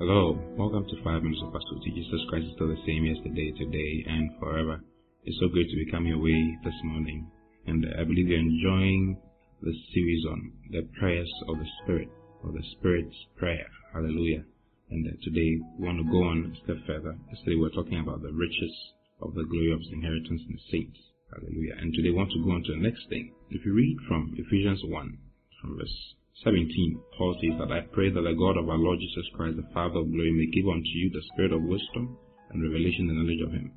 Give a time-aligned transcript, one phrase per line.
[0.00, 4.00] Hello, welcome to 5 Minutes of Pastor Jesus Christ is still the same yesterday, today,
[4.08, 4.80] and forever.
[5.28, 7.28] It's so great to become your way this morning.
[7.66, 9.20] And I believe you're enjoying
[9.60, 12.08] the series on the prayers of the Spirit,
[12.40, 13.68] or the Spirit's prayer.
[13.92, 14.40] Hallelujah.
[14.88, 17.12] And uh, today we want to go on a step further.
[17.28, 18.72] Yesterday we were talking about the riches
[19.20, 20.96] of the glory of his inheritance in the saints.
[21.28, 21.76] Hallelujah.
[21.76, 23.36] And today we want to go on to the next thing.
[23.52, 25.18] If you read from Ephesians 1,
[25.60, 29.28] from verse 17, Paul says that I pray that the God of our Lord Jesus
[29.34, 32.16] Christ, the Father of glory, may give unto you the spirit of wisdom
[32.50, 33.72] and revelation and knowledge of him.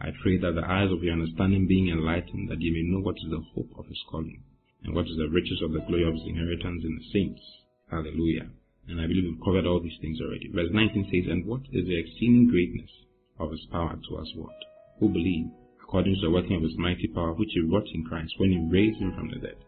[0.00, 3.18] I pray that the eyes of your understanding being enlightened, that ye may know what
[3.18, 4.42] is the hope of his calling,
[4.84, 7.42] and what is the riches of the glory of his inheritance in the saints.
[7.90, 8.48] Hallelujah.
[8.88, 10.48] And I believe we've covered all these things already.
[10.54, 12.90] Verse 19 says, And what is the exceeding greatness
[13.38, 14.56] of his power to us what?
[15.00, 15.50] Who believe,
[15.82, 18.70] according to the working of his mighty power, which he wrought in Christ when he
[18.70, 19.58] raised him from the dead,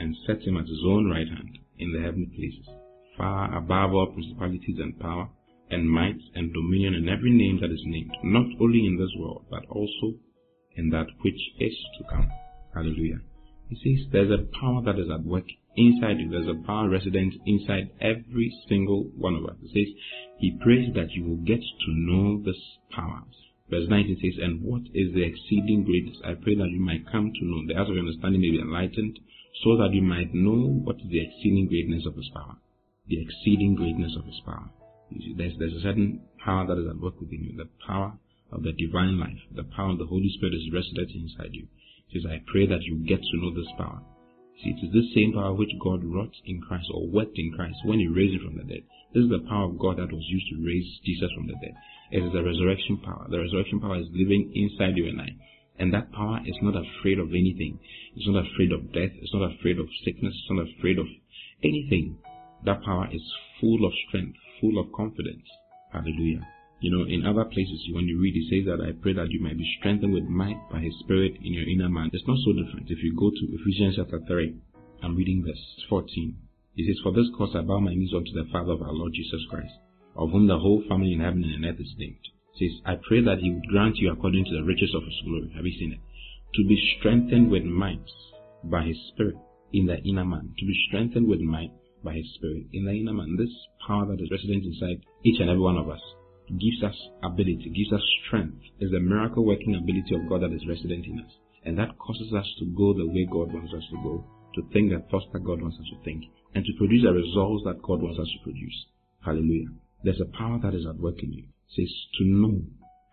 [0.00, 2.66] and set him at his own right hand in the heavenly places,
[3.16, 5.28] far above all principalities and power,
[5.70, 9.44] and might, and dominion, and every name that is named, not only in this world,
[9.50, 10.14] but also
[10.76, 12.28] in that which is to come.
[12.74, 13.20] Hallelujah.
[13.68, 15.44] He says there's a power that is at work
[15.76, 16.30] inside you.
[16.30, 19.56] There's a power resident inside every single one of us.
[19.62, 19.94] He says
[20.38, 22.58] he prays that you will get to know this
[22.90, 23.22] power.
[23.70, 26.16] Verse 19 says, And what is the exceeding greatness?
[26.24, 27.62] I pray that you might come to know.
[27.68, 29.20] The eyes of your understanding may be enlightened,
[29.62, 32.56] so that you might know what is the exceeding greatness of his power.
[33.08, 34.70] The exceeding greatness of his power.
[35.10, 37.56] See, there's, there's a certain power that is at work within you.
[37.56, 38.14] The power
[38.52, 39.38] of the divine life.
[39.54, 41.66] The power of the Holy Spirit is resident inside you.
[42.08, 44.02] He says, I pray that you get to know this power.
[44.62, 47.78] See, it is this same power which God wrought in Christ or worked in Christ
[47.84, 48.84] when He raised Him from the dead.
[49.14, 51.74] This is the power of God that was used to raise Jesus from the dead.
[52.10, 53.26] It is the resurrection power.
[53.30, 55.30] The resurrection power is living inside you and I.
[55.80, 57.80] And that power is not afraid of anything.
[58.14, 59.16] It's not afraid of death.
[59.16, 60.36] It's not afraid of sickness.
[60.36, 61.06] It's not afraid of
[61.64, 62.18] anything.
[62.66, 63.22] That power is
[63.58, 65.48] full of strength, full of confidence.
[65.90, 66.46] Hallelujah.
[66.80, 69.40] You know, in other places, when you read, it says that I pray that you
[69.40, 72.10] might be strengthened with might by His Spirit in your inner man.
[72.12, 72.90] It's not so different.
[72.90, 74.54] If you go to Ephesians chapter 3,
[75.02, 76.36] I'm reading verse 14.
[76.76, 79.14] It says, For this cause I bow my knees unto the Father of our Lord
[79.14, 79.80] Jesus Christ,
[80.14, 82.20] of whom the whole family in heaven and earth is named
[82.58, 85.52] says, I pray that He would grant you according to the riches of His glory.
[85.56, 86.00] Have you seen it?
[86.54, 88.04] To be strengthened with might
[88.64, 89.36] by His Spirit
[89.72, 90.54] in the inner man.
[90.58, 91.72] To be strengthened with might
[92.02, 93.36] by His Spirit in the inner man.
[93.38, 93.54] This
[93.86, 96.02] power that is resident inside each and every one of us
[96.58, 98.58] gives us ability, gives us strength.
[98.80, 101.32] It's the miracle working ability of God that is resident in us.
[101.64, 104.24] And that causes us to go the way God wants us to go,
[104.54, 106.24] to think the thoughts that God wants us to think,
[106.54, 108.86] and to produce the results that God wants us to produce.
[109.24, 109.68] Hallelujah.
[110.02, 111.44] There's a power that is at work in you
[111.76, 112.62] says to know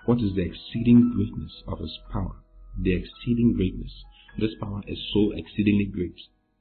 [0.05, 2.35] what is the exceeding greatness of his power.
[2.81, 3.91] The exceeding greatness.
[4.39, 6.15] This power is so exceedingly great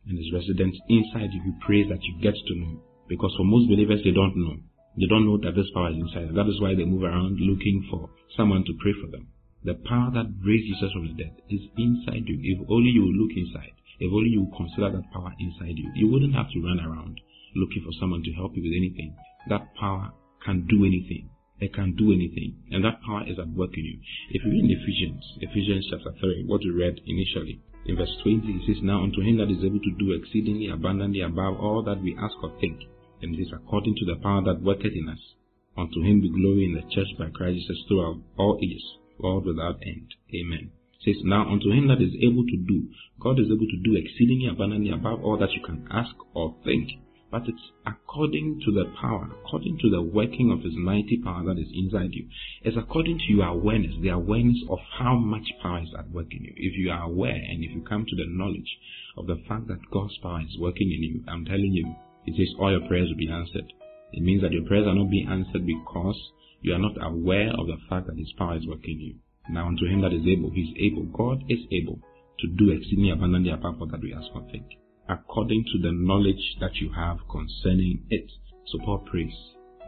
[0.08, 1.42] and is resident inside you.
[1.44, 2.80] He prays that you get to know.
[3.08, 4.56] Because for most believers, they don't know.
[4.98, 6.34] They don't know that this power is inside.
[6.34, 9.28] That is why they move around looking for someone to pray for them.
[9.62, 12.38] The power that raised Jesus from the dead is inside you.
[12.40, 16.34] If only you look inside, if only you consider that power inside you, you wouldn't
[16.34, 17.20] have to run around
[17.54, 19.16] looking for someone to help you with anything.
[19.48, 20.12] That power
[20.44, 21.30] can do anything.
[21.58, 23.98] It can do anything, and that power is at work in you.
[24.28, 28.46] If you read in Ephesians, Ephesians chapter 3, what we read initially, in verse 20,
[28.46, 32.02] it says, Now unto him that is able to do exceedingly abundantly above all that
[32.02, 32.82] we ask or think,
[33.22, 35.32] and it is according to the power that worketh in us.
[35.78, 38.84] Unto him be glory in the church by Christ Jesus throughout all ages,
[39.18, 40.12] world without end.
[40.34, 40.72] Amen.
[41.00, 43.96] It says, Now unto him that is able to do, God is able to do
[43.96, 47.00] exceedingly abundantly above all that you can ask or think
[47.30, 51.58] but it's according to the power, according to the working of His mighty power that
[51.58, 52.28] is inside you.
[52.62, 56.44] It's according to your awareness, the awareness of how much power is at work in
[56.44, 56.52] you.
[56.56, 58.78] If you are aware and if you come to the knowledge
[59.16, 61.94] of the fact that God's power is working in you, I'm telling you,
[62.26, 63.72] it says all your prayers will be answered.
[64.12, 66.16] It means that your prayers are not being answered because
[66.60, 69.14] you are not aware of the fact that His power is working in you.
[69.50, 71.04] Now unto Him that is able, He is able.
[71.10, 71.98] God is able
[72.38, 74.66] to do exceedingly abundantly above all that we ask or think
[75.08, 78.30] according to the knowledge that you have concerning it.
[78.66, 79.34] So Paul prays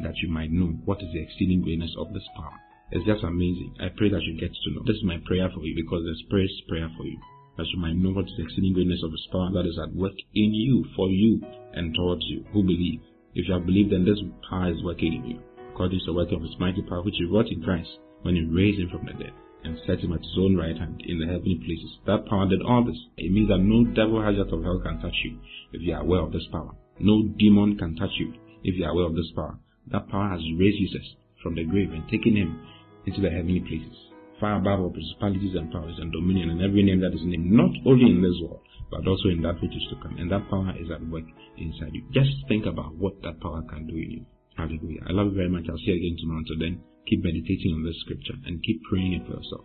[0.03, 2.55] that you might know what is the exceeding greatness of this power.
[2.91, 3.75] It's just amazing.
[3.81, 4.83] I pray that you get to know.
[4.87, 7.19] This is my prayer for you because there's prayer prayer for you.
[7.57, 9.95] That you might know what is the exceeding greatness of His power that is at
[9.95, 11.43] work in you, for you,
[11.75, 13.01] and towards you who believe.
[13.35, 15.43] If you have believed, then this power is working in you,
[15.75, 17.91] according to the working of His mighty power, which He wrought in Christ
[18.23, 21.03] when He raised Him from the dead and set him at his own right hand
[21.05, 21.99] in the heavenly places.
[22.07, 22.99] That power did all this.
[23.17, 25.39] It means that no devil hazard of hell can touch you
[25.73, 26.73] if you are aware of this power.
[27.01, 29.59] No demon can touch you if you are aware of this power.
[29.91, 31.07] That power has raised Jesus
[31.43, 32.61] from the grave and taken him
[33.07, 33.97] into the heavenly places,
[34.41, 37.71] far above all principalities and powers and dominion and every name that is named, not
[37.87, 40.17] only in this world, but also in that which is to come.
[40.19, 41.25] And that power is at work
[41.57, 42.05] inside you.
[42.13, 44.27] Just think about what that power can do in you.
[44.57, 45.07] Hallelujah.
[45.07, 45.65] I love you very much.
[45.71, 46.41] I'll see you again tomorrow.
[46.41, 49.65] Until then, keep meditating on this scripture and keep praying it for yourself.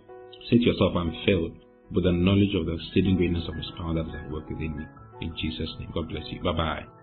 [0.50, 1.54] Say to yourself, I'm filled
[1.92, 4.78] with the knowledge of the exceeding greatness of His power that is at work within
[4.78, 4.86] me.
[5.22, 5.92] In Jesus' name.
[5.94, 6.42] God bless you.
[6.42, 7.03] Bye bye.